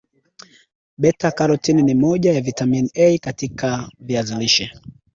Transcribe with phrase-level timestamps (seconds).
[0.97, 4.73] beta karotini ni moja ya vitamini A katika viazi lishe